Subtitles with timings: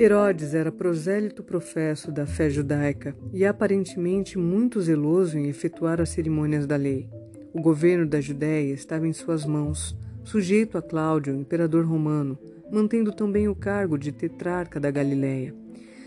[0.00, 6.68] Herodes era prosélito professo da fé judaica e aparentemente muito zeloso em efetuar as cerimônias
[6.68, 7.08] da lei.
[7.52, 12.38] O governo da Judéia estava em suas mãos, sujeito a Cláudio, imperador romano,
[12.70, 15.52] mantendo também o cargo de tetrarca da Galiléia.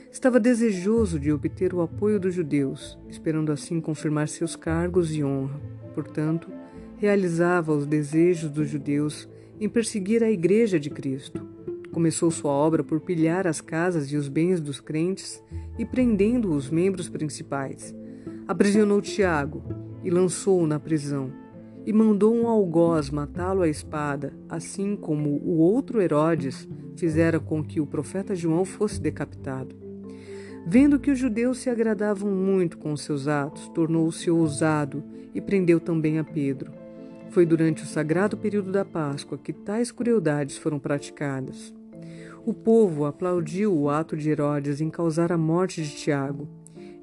[0.10, 5.60] Estava desejoso de obter o apoio dos judeus, esperando assim confirmar seus cargos e honra.
[5.94, 6.50] Portanto,
[6.96, 9.28] realizava os desejos dos judeus
[9.60, 11.46] em perseguir a Igreja de Cristo
[11.92, 15.44] Começou sua obra por pilhar as casas e os bens dos crentes
[15.78, 17.94] e prendendo os membros principais.
[18.48, 19.62] Aprisionou Tiago
[20.04, 21.32] e lançou-o na prisão.
[21.86, 27.82] E mandou um algoz matá-lo à espada, assim como o outro Herodes fizera com que
[27.82, 29.76] o profeta João fosse decapitado.
[30.66, 36.20] Vendo que os judeus se agradavam muito com seus atos, tornou-se ousado e prendeu também
[36.20, 36.72] a Pedro.
[37.32, 41.74] Foi durante o sagrado período da Páscoa que tais crueldades foram praticadas.
[42.44, 46.50] O povo aplaudiu o ato de Herodes em causar a morte de Tiago.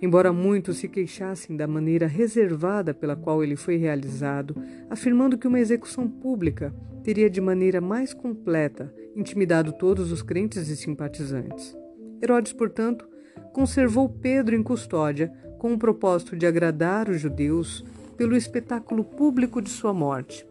[0.03, 4.57] Embora muitos se queixassem da maneira reservada pela qual ele foi realizado,
[4.91, 10.77] afirmando que uma execução pública teria de maneira mais completa intimidado todos os crentes e
[10.77, 11.77] simpatizantes.
[12.21, 13.09] Herodes, portanto,
[13.53, 17.85] conservou Pedro em custódia com o propósito de agradar os judeus
[18.17, 20.45] pelo espetáculo público de sua morte.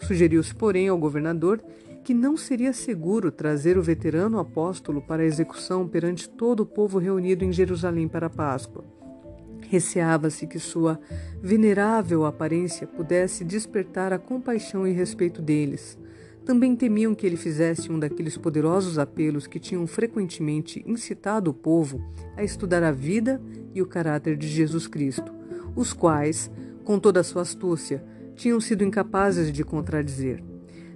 [0.00, 1.62] Sugeriu-se, porém, ao governador
[2.04, 6.98] que não seria seguro trazer o veterano apóstolo para a execução perante todo o povo
[6.98, 8.84] reunido em Jerusalém para a Páscoa.
[9.68, 11.00] Receava-se que sua
[11.40, 15.96] venerável aparência pudesse despertar a compaixão e respeito deles.
[16.44, 22.04] Também temiam que ele fizesse um daqueles poderosos apelos que tinham frequentemente incitado o povo
[22.36, 23.40] a estudar a vida
[23.72, 25.32] e o caráter de Jesus Cristo,
[25.76, 26.50] os quais,
[26.84, 30.42] com toda a sua astúcia, tinham sido incapazes de contradizer.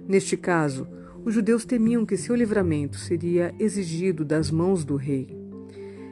[0.05, 0.87] Neste caso,
[1.27, 5.37] os judeus temiam que seu livramento seria exigido das mãos do rei.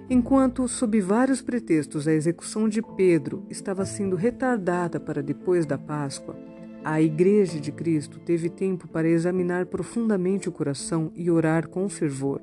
[0.09, 6.35] Enquanto, sob vários pretextos, a execução de Pedro estava sendo retardada para depois da Páscoa,
[6.83, 12.41] a Igreja de Cristo teve tempo para examinar profundamente o coração e orar com fervor.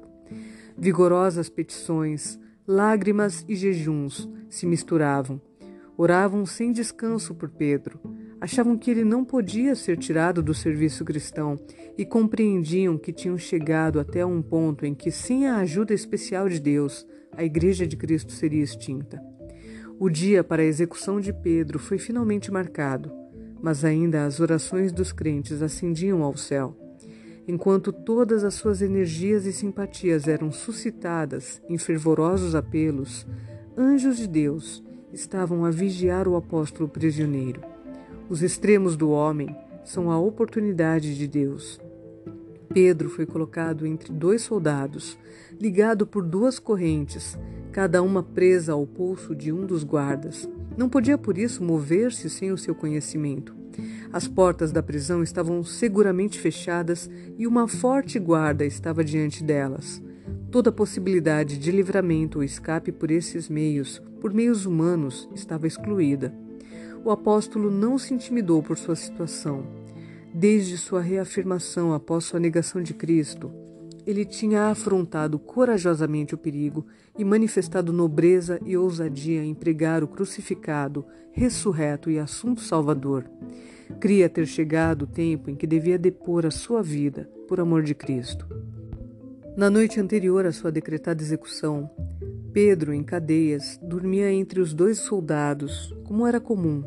[0.75, 5.39] Vigorosas petições, lágrimas e jejuns se misturavam.
[5.95, 8.01] Oravam sem descanso por Pedro,
[8.43, 11.61] Achavam que ele não podia ser tirado do serviço cristão
[11.97, 16.59] e compreendiam que tinham chegado até um ponto em que, sem a ajuda especial de
[16.59, 19.23] Deus, a Igreja de Cristo seria extinta.
[19.97, 23.13] O dia para a execução de Pedro foi finalmente marcado,
[23.63, 26.77] mas ainda as orações dos crentes ascendiam ao céu.
[27.47, 33.25] Enquanto todas as suas energias e simpatias eram suscitadas em fervorosos apelos,
[33.79, 34.83] anjos de Deus
[35.13, 37.71] estavam a vigiar o apóstolo prisioneiro.
[38.29, 41.81] Os extremos do homem são a oportunidade de Deus.
[42.73, 45.19] Pedro foi colocado entre dois soldados,
[45.61, 47.37] ligado por duas correntes,
[47.71, 50.49] cada uma presa ao pulso de um dos guardas.
[50.77, 53.55] Não podia por isso mover-se sem o seu conhecimento.
[54.13, 60.03] As portas da prisão estavam seguramente fechadas e uma forte guarda estava diante delas.
[60.51, 66.33] Toda possibilidade de livramento ou escape por esses meios, por meios humanos, estava excluída
[67.05, 69.65] o apóstolo não se intimidou por sua situação.
[70.33, 73.51] Desde sua reafirmação após sua negação de Cristo,
[74.07, 76.87] ele tinha afrontado corajosamente o perigo
[77.19, 83.25] e manifestado nobreza e ousadia em pregar o crucificado, ressurreto e assunto salvador.
[84.01, 87.95] Cria ter chegado o tempo em que devia depor a sua vida por amor de
[87.95, 88.47] Cristo.
[89.57, 91.91] Na noite anterior à sua decretada execução,
[92.53, 96.85] Pedro, em cadeias, dormia entre os dois soldados, como era comum.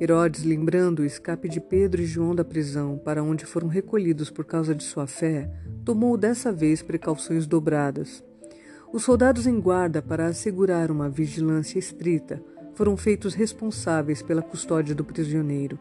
[0.00, 4.46] Herodes, lembrando o escape de Pedro e João da prisão, para onde foram recolhidos por
[4.46, 5.50] causa de sua fé,
[5.84, 8.24] tomou dessa vez precauções dobradas.
[8.90, 15.04] Os soldados em guarda para assegurar uma vigilância estrita foram feitos responsáveis pela custódia do
[15.04, 15.78] prisioneiro.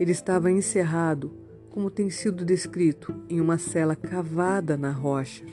[0.00, 1.30] Ele estava encerrado,
[1.68, 5.44] como tem sido descrito, em uma cela cavada na rocha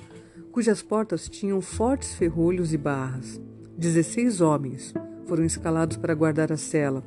[0.56, 3.42] cujas portas tinham fortes ferrolhos e barras.
[3.78, 4.94] Dezesseis homens
[5.26, 7.04] foram escalados para guardar a cela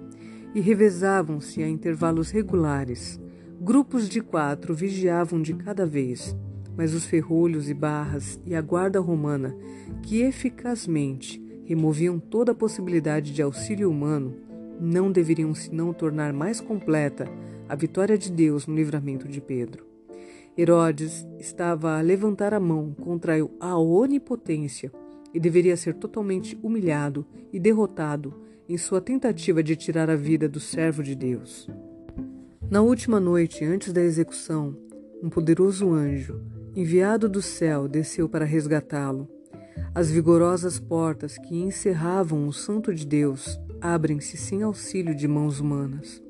[0.55, 3.19] e revezavam-se a intervalos regulares.
[3.59, 6.37] Grupos de quatro vigiavam de cada vez,
[6.77, 9.57] mas os ferrolhos e barras e a guarda romana,
[10.03, 14.37] que eficazmente removiam toda a possibilidade de auxílio humano,
[14.79, 17.27] não deveriam senão tornar mais completa
[17.67, 19.88] a vitória de Deus no livramento de Pedro.
[20.59, 24.93] Herodes estava a levantar a mão contra a onipotência
[25.33, 28.35] e deveria ser totalmente humilhado e derrotado
[28.69, 31.69] em sua tentativa de tirar a vida do servo de Deus.
[32.69, 34.77] Na última noite, antes da execução,
[35.23, 36.41] um poderoso anjo,
[36.75, 39.29] enviado do céu, desceu para resgatá-lo.
[39.95, 46.21] As vigorosas portas que encerravam o Santo de Deus abrem-se sem auxílio de mãos humanas.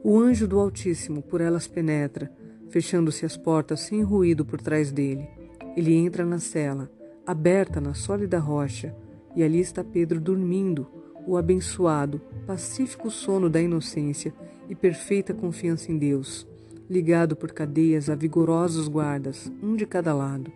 [0.00, 2.30] O anjo do Altíssimo por elas penetra,
[2.74, 5.28] fechando-se as portas sem ruído por trás dele.
[5.76, 6.90] Ele entra na cela,
[7.24, 8.92] aberta na sólida rocha,
[9.36, 10.84] e ali está Pedro dormindo,
[11.24, 14.34] o abençoado, pacífico sono da inocência
[14.68, 16.48] e perfeita confiança em Deus,
[16.90, 20.50] ligado por cadeias a vigorosos guardas, um de cada lado.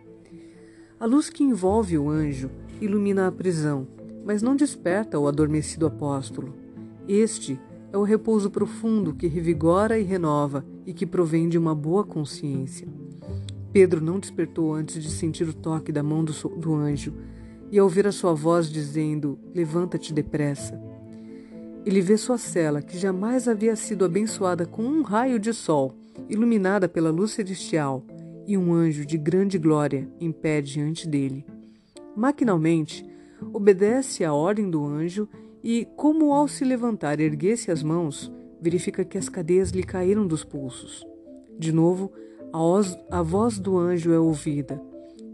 [0.99, 2.51] A luz que envolve o anjo
[2.81, 3.87] ilumina a prisão,
[4.25, 6.53] mas não desperta o adormecido apóstolo.
[7.07, 7.61] Este
[7.93, 12.87] é o repouso profundo que revigora e renova e que provém de uma boa consciência.
[13.73, 17.15] Pedro não despertou antes de sentir o toque da mão do, do anjo
[17.71, 20.81] e ouvir a sua voz dizendo: Levanta-te depressa.
[21.85, 25.95] Ele vê sua cela, que jamais havia sido abençoada com um raio de sol,
[26.29, 28.05] iluminada pela luz celestial,
[28.47, 31.47] e um anjo de grande glória em pé diante dele.
[32.17, 33.07] Maquinalmente,
[33.53, 35.29] obedece à ordem do anjo
[35.63, 40.45] e, como ao se levantar erguesse as mãos, verifica que as cadeias lhe caíram dos
[40.45, 41.05] pulsos.
[41.59, 42.13] De novo,
[42.53, 44.81] a, voz, a voz do anjo é ouvida.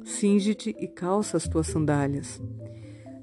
[0.04, 2.42] Cinge-te e calça as tuas sandálias.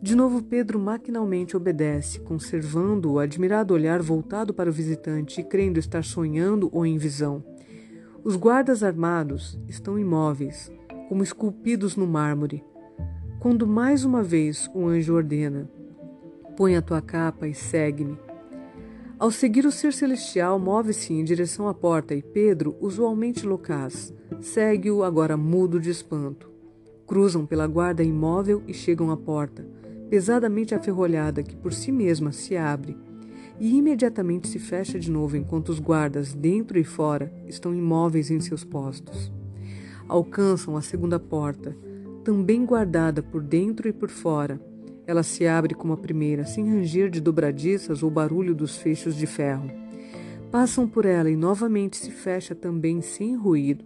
[0.02, 5.78] De novo, Pedro maquinalmente obedece, conservando o admirado olhar voltado para o visitante e crendo
[5.78, 7.44] estar sonhando ou em visão.
[8.24, 10.72] Os guardas armados estão imóveis,
[11.08, 12.64] como esculpidos no mármore.
[13.40, 15.70] Quando mais uma vez o anjo ordena:
[16.62, 18.20] Põe a tua capa e segue-me.
[19.18, 25.04] Ao seguir o ser celestial, move-se em direção à porta e Pedro, usualmente locaz, segue-o
[25.04, 26.52] agora mudo de espanto.
[27.08, 29.68] Cruzam pela guarda imóvel e chegam à porta,
[30.08, 32.96] pesadamente aferrolhada, que por si mesma se abre
[33.60, 38.40] e imediatamente se fecha de novo enquanto os guardas, dentro e fora, estão imóveis em
[38.40, 39.32] seus postos.
[40.08, 41.76] Alcançam a segunda porta,
[42.24, 44.62] também guardada por dentro e por fora,
[45.06, 49.26] ela se abre como a primeira, sem ranger de dobradiças ou barulho dos fechos de
[49.26, 49.70] ferro.
[50.52, 53.86] Passam por ela e novamente se fecha também sem ruído.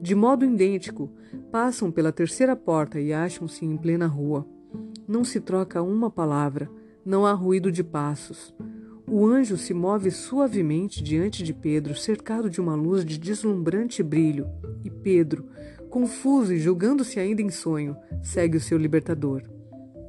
[0.00, 1.10] De modo idêntico,
[1.50, 4.46] passam pela terceira porta e acham-se em plena rua.
[5.06, 6.70] Não se troca uma palavra,
[7.04, 8.54] não há ruído de passos.
[9.10, 14.46] O anjo se move suavemente diante de Pedro, cercado de uma luz de deslumbrante brilho,
[14.84, 15.46] e Pedro,
[15.88, 19.42] confuso e julgando-se ainda em sonho, segue o seu libertador.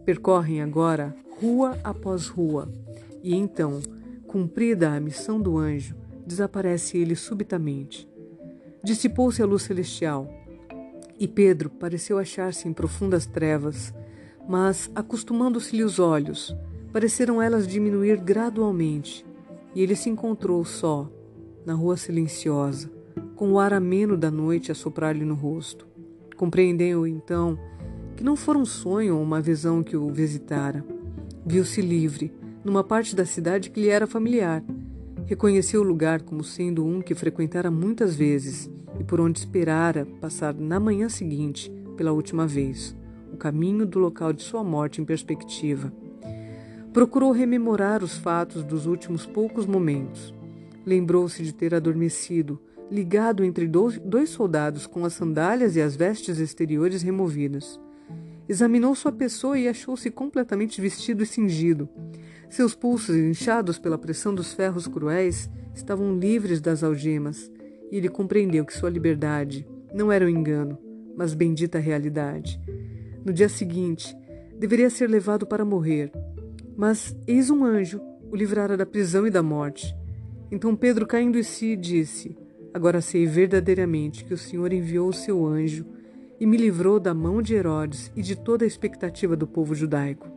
[0.06, 2.70] Percorrem agora rua após rua,
[3.24, 3.82] e então,
[4.28, 8.08] cumprida a missão do anjo, desaparece ele subitamente.
[8.84, 10.28] Dissipou-se a luz celestial,
[11.18, 13.94] e Pedro pareceu achar-se em profundas trevas,
[14.48, 16.56] mas, acostumando-se-lhe os olhos,
[16.92, 19.26] pareceram elas diminuir gradualmente,
[19.76, 21.10] e ele se encontrou só,
[21.66, 22.90] na rua silenciosa,
[23.36, 25.88] com o ar ameno da noite a soprar-lhe no rosto.
[26.36, 27.60] Compreendeu então
[28.20, 30.84] que não fora um sonho ou uma visão que o visitara.
[31.46, 32.34] Viu-se livre,
[32.66, 34.62] numa parte da cidade que lhe era familiar.
[35.26, 38.70] Reconheceu o lugar como sendo um que frequentara muitas vezes
[39.00, 42.94] e por onde esperara passar na manhã seguinte, pela última vez,
[43.32, 45.90] o caminho do local de sua morte em perspectiva.
[46.92, 50.34] Procurou rememorar os fatos dos últimos poucos momentos.
[50.86, 52.60] Lembrou-se de ter adormecido,
[52.92, 57.80] ligado entre dois soldados com as sandálias e as vestes exteriores removidas.
[58.50, 61.88] Examinou sua pessoa e achou-se completamente vestido e cingido.
[62.50, 67.52] Seus pulsos, inchados pela pressão dos ferros cruéis, estavam livres das algemas,
[67.92, 70.80] e ele compreendeu que sua liberdade não era um engano,
[71.16, 72.60] mas bendita realidade.
[73.24, 74.18] No dia seguinte,
[74.58, 76.12] deveria ser levado para morrer,
[76.76, 78.02] mas eis um anjo
[78.32, 79.96] o livrara da prisão e da morte.
[80.52, 82.36] Então Pedro, caindo em si, disse:
[82.74, 85.86] Agora sei verdadeiramente que o Senhor enviou o seu anjo
[86.40, 90.28] e me livrou da mão de Herodes e de toda a expectativa do povo judaico.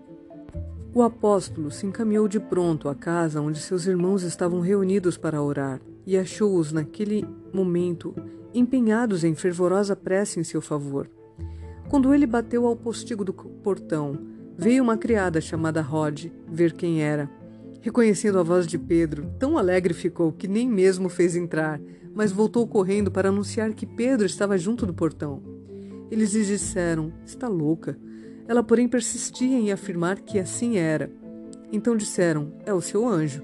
[0.94, 5.80] O apóstolo se encaminhou de pronto à casa onde seus irmãos estavam reunidos para orar
[6.06, 8.14] e achou-os naquele momento
[8.52, 11.08] empenhados em fervorosa prece em seu favor.
[11.88, 14.18] Quando ele bateu ao postigo do portão,
[14.56, 17.30] veio uma criada chamada Rod ver quem era.
[17.80, 21.80] Reconhecendo a voz de Pedro, tão alegre ficou que nem mesmo fez entrar,
[22.14, 25.42] mas voltou correndo para anunciar que Pedro estava junto do portão.
[26.12, 27.98] Eles lhe disseram: Está louca.
[28.46, 31.10] Ela, porém, persistia em afirmar que assim era.
[31.72, 33.42] Então disseram: É o seu anjo.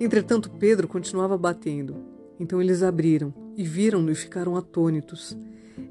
[0.00, 1.96] Entretanto, Pedro continuava batendo.
[2.40, 5.38] Então eles abriram e viram-no e ficaram atônitos.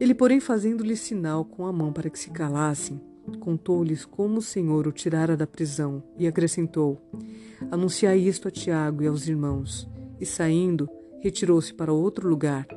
[0.01, 3.01] Ele, porém, fazendo-lhe sinal com a mão para que se calassem,
[3.39, 7.01] contou-lhes como o Senhor o tirara da prisão e acrescentou:
[7.71, 9.89] Anunciai isto a Tiago e aos irmãos.
[10.19, 10.89] E saindo,
[11.21, 12.67] retirou-se para outro lugar.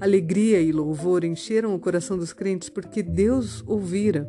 [0.00, 4.26] Alegria e louvor encheram o coração dos crentes porque Deus ouvira.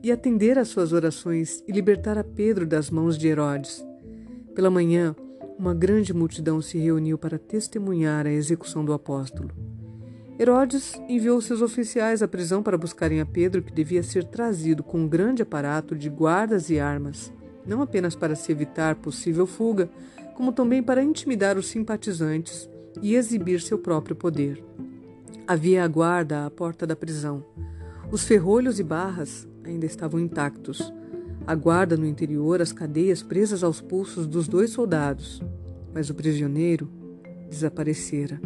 [0.00, 3.84] e atender às suas orações e libertar a Pedro das mãos de Herodes.
[4.54, 5.16] Pela manhã,
[5.58, 9.50] uma grande multidão se reuniu para testemunhar a execução do apóstolo.
[10.38, 15.00] Herodes enviou seus oficiais à prisão para buscarem a Pedro, que devia ser trazido com
[15.00, 17.32] um grande aparato de guardas e armas,
[17.66, 19.90] não apenas para se evitar possível fuga,
[20.36, 22.70] como também para intimidar os simpatizantes
[23.02, 24.62] e exibir seu próprio poder.
[25.46, 27.44] Havia a guarda à porta da prisão.
[28.10, 30.92] Os ferrolhos e barras ainda estavam intactos.
[31.46, 35.42] A guarda no interior, as cadeias presas aos pulsos dos dois soldados.
[35.94, 36.90] Mas o prisioneiro
[37.48, 38.40] desaparecera.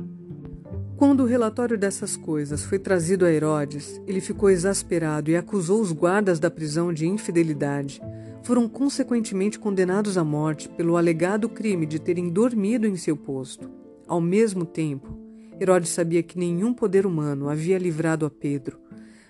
[0.97, 5.91] Quando o relatório dessas coisas foi trazido a Herodes, ele ficou exasperado e acusou os
[5.91, 8.01] guardas da prisão de infidelidade.
[8.45, 13.82] Foram consequentemente condenados à morte pelo alegado crime de terem dormido em seu posto.
[14.13, 15.19] Ao mesmo tempo,
[15.59, 18.79] Herodes sabia que nenhum poder humano havia livrado a Pedro,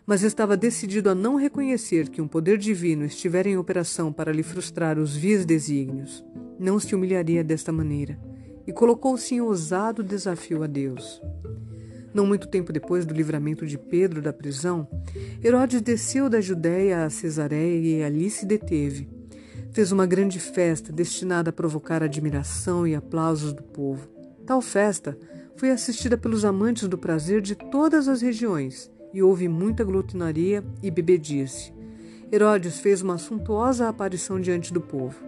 [0.04, 4.42] mas estava decidido a não reconhecer que um poder divino estivera em operação para lhe
[4.42, 6.24] frustrar os vis desígnios.
[6.58, 8.18] Não se humilharia desta maneira
[8.66, 11.22] e colocou-se em ousado desafio a Deus.
[12.12, 14.88] Não muito tempo depois do livramento de Pedro da prisão,
[15.44, 19.08] Herodes desceu da Judéia a Cesareia e ali se deteve.
[19.70, 24.11] Fez uma grande festa destinada a provocar admiração e aplausos do povo.
[24.46, 25.18] Tal festa
[25.56, 30.90] foi assistida pelos amantes do prazer de todas as regiões e houve muita glutinaria e
[30.90, 31.72] bebedice.
[32.32, 35.22] Herodes fez uma suntuosa aparição diante do povo,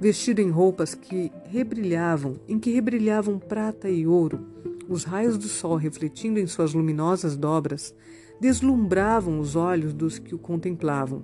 [0.00, 4.58] vestido em roupas que rebrilhavam, em que rebrilhavam prata e ouro
[4.88, 7.94] os raios do sol refletindo em suas luminosas dobras
[8.40, 11.22] deslumbravam os olhos dos que o contemplavam.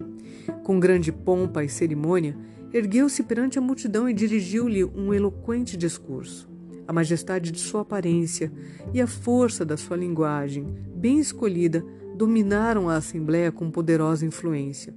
[0.62, 2.36] Com grande pompa e cerimônia,
[2.72, 6.46] ergueu-se perante a multidão e dirigiu-lhe um eloquente discurso.
[6.86, 8.52] A majestade de sua aparência
[8.92, 14.94] e a força da sua linguagem, bem escolhida, dominaram a Assembleia com poderosa influência.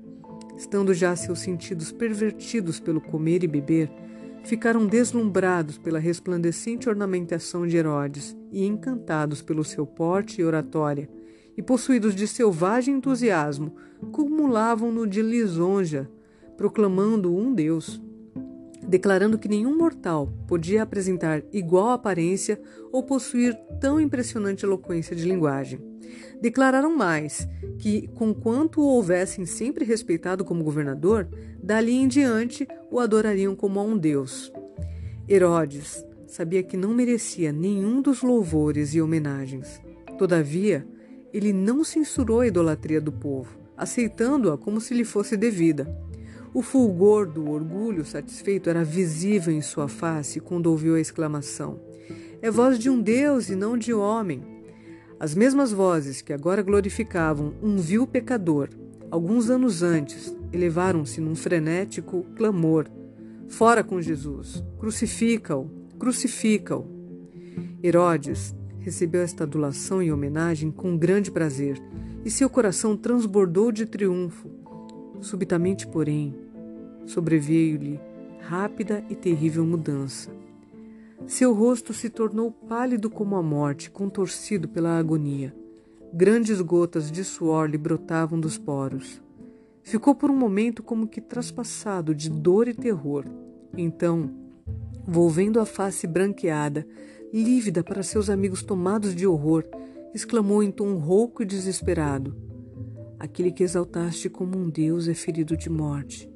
[0.57, 3.91] Estando já seus sentidos pervertidos pelo comer e beber,
[4.43, 11.09] ficaram deslumbrados pela resplandecente ornamentação de Herodes e encantados pelo seu porte e oratória,
[11.55, 13.75] e possuídos de selvagem entusiasmo,
[14.11, 16.09] cumulavam-no de lisonja,
[16.55, 18.01] proclamando um Deus,
[18.87, 22.59] declarando que nenhum mortal podia apresentar igual aparência
[22.91, 25.79] ou possuir tão impressionante eloquência de linguagem.
[26.41, 27.47] Declararam mais
[27.79, 31.27] que, conquanto o houvessem sempre respeitado como governador,
[31.61, 34.51] dali em diante o adorariam como a um deus.
[35.27, 39.81] Herodes sabia que não merecia nenhum dos louvores e homenagens.
[40.17, 40.87] Todavia,
[41.33, 45.87] ele não censurou a idolatria do povo, aceitando-a como se lhe fosse devida.
[46.57, 51.79] O fulgor do orgulho satisfeito era visível em sua face quando ouviu a exclamação:
[52.41, 54.41] É voz de um Deus e não de homem.
[55.19, 58.69] As mesmas vozes que agora glorificavam um vil pecador,
[59.11, 62.87] alguns anos antes, elevaram-se num frenético clamor:
[63.47, 64.63] Fora com Jesus!
[64.79, 65.69] Crucifica-o!
[65.99, 66.87] Crucifica-o!
[67.83, 71.79] Herodes recebeu esta adulação e homenagem com grande prazer,
[72.25, 74.49] e seu coração transbordou de triunfo.
[75.21, 76.46] Subitamente, porém,
[77.07, 77.99] sobreveio-lhe
[78.41, 80.31] rápida e terrível mudança.
[81.25, 85.53] Seu rosto se tornou pálido como a morte, contorcido pela agonia.
[86.13, 89.21] Grandes gotas de suor lhe brotavam dos poros.
[89.83, 93.25] Ficou por um momento como que traspassado de dor e terror.
[93.75, 94.29] Então,
[95.05, 96.87] volvendo a face branqueada,
[97.33, 99.65] lívida para seus amigos tomados de horror,
[100.13, 102.35] exclamou em tom rouco e desesperado:
[103.19, 106.29] Aquele que exaltaste como um Deus é ferido de morte.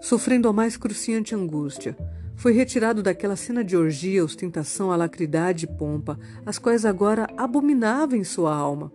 [0.00, 1.96] Sofrendo a mais cruciante angústia,
[2.36, 8.22] foi retirado daquela cena de orgia, ostentação, alacridade e pompa, as quais agora abominava em
[8.22, 8.92] sua alma.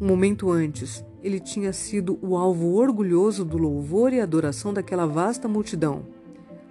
[0.00, 5.48] Um momento antes, ele tinha sido o alvo orgulhoso do louvor e adoração daquela vasta
[5.48, 6.06] multidão.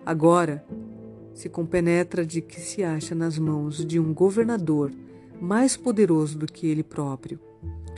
[0.06, 0.66] Agora,
[1.34, 4.92] se compenetra de que se acha nas mãos de um governador
[5.40, 7.40] mais poderoso do que ele próprio.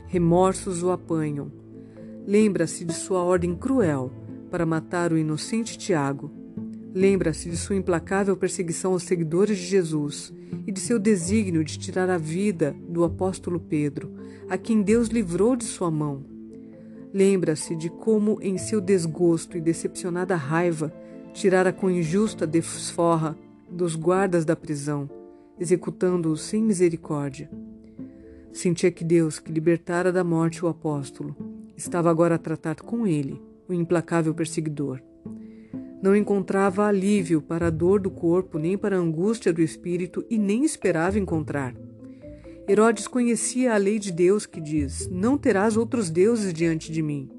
[0.08, 1.50] Remorsos o apanham.
[2.26, 4.10] Lembra-se de sua ordem cruel
[4.50, 6.40] para matar o inocente Tiago
[6.92, 10.32] Lembra-se de sua implacável perseguição aos seguidores de Jesus
[10.66, 14.12] e de seu desígnio de tirar a vida do apóstolo Pedro,
[14.48, 16.24] a quem Deus livrou de sua mão.
[17.14, 20.92] Lembra-se de como, em seu desgosto e decepcionada raiva,
[21.32, 23.38] tirara com injusta desforra
[23.70, 25.08] dos guardas da prisão,
[25.60, 27.48] executando-os sem misericórdia.
[28.52, 31.36] Sentia que Deus, que libertara da morte o apóstolo,
[31.76, 33.40] estava agora a tratar com ele,
[33.70, 35.00] o implacável perseguidor.
[36.02, 40.38] Não encontrava alívio para a dor do corpo, nem para a angústia do espírito, e
[40.38, 41.74] nem esperava encontrar.
[42.68, 47.30] Herodes conhecia a lei de Deus que diz: Não terás outros deuses diante de mim.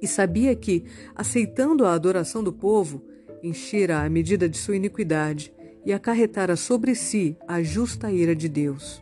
[0.00, 3.04] e sabia que, aceitando a adoração do povo,
[3.40, 5.54] enchera a medida de sua iniquidade
[5.86, 9.00] e acarretara sobre si a justa ira de Deus.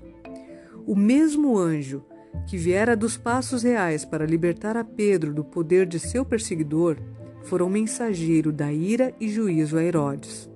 [0.87, 2.05] O mesmo anjo
[2.47, 6.97] que viera dos passos reais para libertar a Pedro do poder de seu perseguidor,
[7.43, 10.51] fora um mensageiro da ira e juízo a Herodes.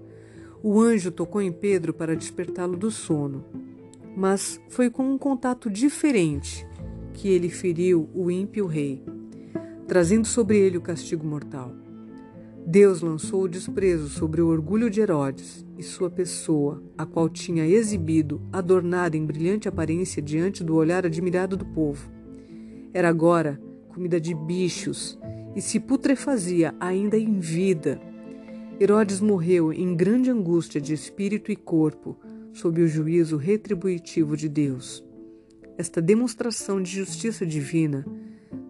[0.62, 3.44] O anjo tocou em Pedro para despertá-lo do sono,
[4.16, 6.66] mas foi com um contato diferente
[7.12, 9.02] que ele feriu o ímpio rei,
[9.86, 11.83] trazendo sobre ele o castigo mortal.
[12.66, 17.66] Deus lançou o desprezo sobre o orgulho de Herodes e sua pessoa, a qual tinha
[17.66, 22.10] exibido, adornada em brilhante aparência diante do olhar admirado do povo.
[22.94, 25.18] Era agora comida de bichos
[25.54, 28.00] e se putrefazia ainda em vida.
[28.80, 32.16] Herodes morreu em grande angústia de espírito e corpo,
[32.54, 35.04] sob o juízo retributivo de Deus.
[35.76, 38.06] Esta demonstração de justiça divina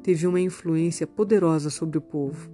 [0.03, 2.54] teve uma influência poderosa sobre o povo.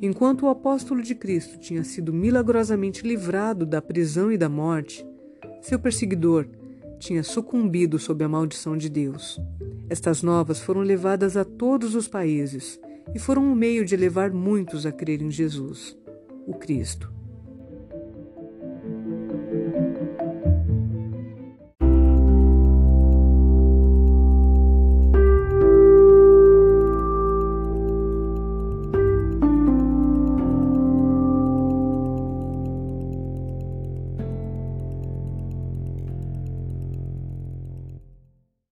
[0.00, 5.04] Enquanto o apóstolo de Cristo tinha sido milagrosamente livrado da prisão e da morte,
[5.60, 6.46] seu perseguidor
[6.98, 9.40] tinha sucumbido sob a maldição de Deus.
[9.88, 12.80] Estas novas foram levadas a todos os países
[13.14, 15.96] e foram um meio de levar muitos a crer em Jesus,
[16.46, 17.17] o Cristo.